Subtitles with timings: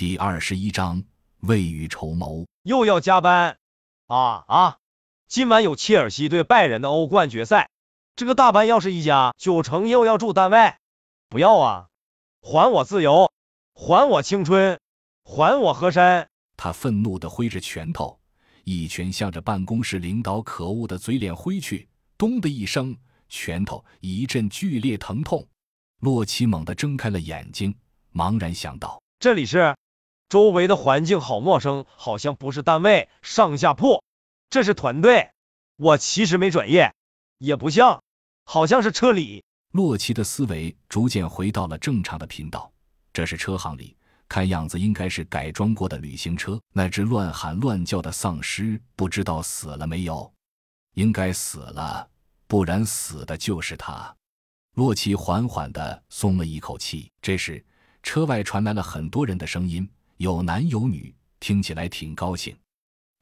[0.00, 1.04] 第二十一章
[1.40, 2.46] 未雨绸缪。
[2.62, 3.58] 又要加班
[4.06, 4.78] 啊啊！
[5.28, 7.68] 今晚有切尔西对拜仁的欧冠决赛，
[8.16, 10.72] 这个大班要是一家，九成又要住单位。
[11.28, 11.88] 不要啊！
[12.40, 13.30] 还我自由，
[13.74, 14.80] 还我青春，
[15.22, 16.30] 还我河山！
[16.56, 18.18] 他愤怒地挥着拳头，
[18.64, 21.90] 一拳向着办公室领导可恶的嘴脸挥去。
[22.16, 22.96] 咚的一声，
[23.28, 25.46] 拳头一阵剧烈疼痛。
[25.98, 27.74] 洛奇猛地睁开了眼睛，
[28.14, 29.76] 茫然想到：这里是？
[30.30, 34.04] 周围的环境好陌生，好像不是单位上下铺，
[34.48, 35.32] 这是团队。
[35.76, 36.94] 我其实没转业，
[37.38, 38.00] 也不像，
[38.44, 39.42] 好像是车里。
[39.72, 42.70] 洛奇的思维逐渐回到了正常的频道。
[43.12, 43.96] 这是车行里，
[44.28, 46.60] 看样子应该是改装过的旅行车。
[46.72, 50.32] 那只乱喊乱叫的丧尸，不知道死了没有？
[50.94, 52.08] 应该死了，
[52.46, 54.14] 不然死的就是他。
[54.76, 57.10] 洛奇缓缓地松了一口气。
[57.20, 57.64] 这时，
[58.04, 59.90] 车外传来了很多人的声音。
[60.20, 62.54] 有男有女，听起来挺高兴。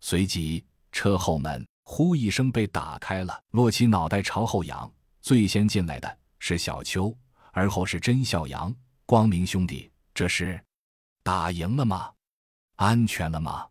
[0.00, 3.40] 随即，车后门呼一声被打开了。
[3.52, 7.16] 洛奇脑袋朝后仰，最先进来的是小邱，
[7.52, 8.74] 而后是甄小阳。
[9.06, 10.60] 光明兄弟，这是
[11.22, 12.14] 打赢了吗？
[12.74, 13.68] 安全了吗？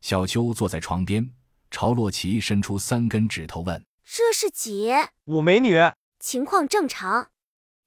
[0.00, 1.30] 小邱坐在床边，
[1.70, 4.90] 朝洛奇伸出三根指头问：“这是几？
[5.26, 5.76] 五美女，
[6.18, 7.32] 情况正常，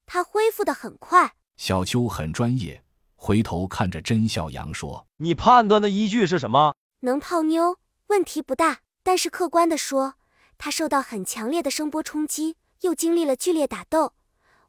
[0.06, 2.84] 他恢复的很快。”小邱很专业。
[3.22, 6.74] 回头看着甄笑阳说：“你判断的依据是什么？
[7.00, 8.80] 能泡妞，问题不大。
[9.02, 10.14] 但是客观的说，
[10.56, 14.14] 他受到很强烈的声波冲击，又经历了剧烈打斗，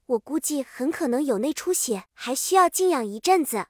[0.06, 3.68] 我估计很可能有内出血，还需要静养一阵子。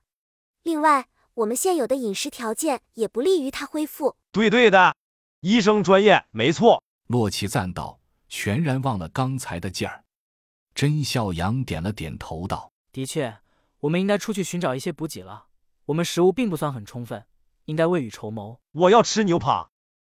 [0.64, 4.96] 另外，我们现有的饮食条件也不利于他恢复。”对对的，
[5.42, 6.82] 医生专业，没错。
[7.06, 10.04] 洛奇赞道，全然忘了刚才的劲儿。
[10.74, 13.38] 甄笑阳点了点头道：“的确。”
[13.82, 15.48] 我们应该出去寻找一些补给了。
[15.86, 17.26] 我们食物并不算很充分，
[17.66, 18.60] 应该未雨绸缪。
[18.72, 19.70] 我要吃牛扒，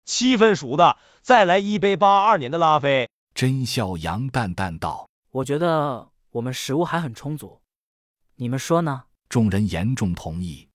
[0.05, 3.09] 七分熟的，再来一杯八二年的拉菲。
[3.33, 7.61] 甄笑阳淡淡道：“我觉得我们食物还很充足，
[8.35, 10.69] 你们说呢？”众人严重同意。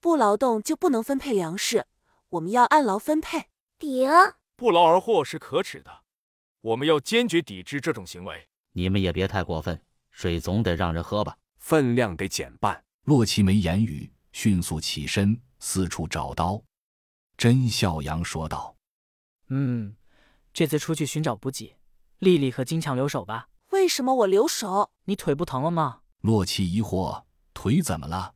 [0.00, 1.86] 不劳动就不能分配粮食，
[2.30, 3.46] 我们要按劳分配。
[3.78, 4.08] 顶！
[4.56, 6.02] 不劳而获是可耻的，
[6.60, 8.46] 我们要坚决抵制这种行为。
[8.72, 11.36] 你们也别太过分，水总得让人喝吧。
[11.60, 12.82] 分量得减半。
[13.04, 16.60] 洛奇没言语，迅速起身四处找刀。
[17.36, 18.74] 甄笑阳说道
[19.48, 19.94] ：“嗯，
[20.52, 21.76] 这次出去寻找补给，
[22.18, 23.48] 丽丽和金强留守吧。
[23.70, 24.90] 为什么我留守？
[25.04, 28.34] 你腿不疼了吗？”洛奇疑惑：“腿怎么了？”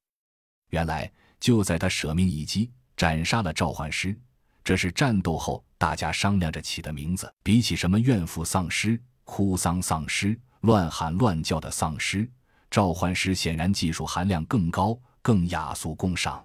[0.70, 4.18] 原来就在他舍命一击斩杀了召唤师，
[4.62, 7.32] 这是战斗后大家商量着起的名字。
[7.42, 12.30] 比起什么怨妇丧尸、哭丧丧尸、乱喊乱叫的丧尸。
[12.74, 16.44] 召唤师显然技术含量更高，更雅俗共赏。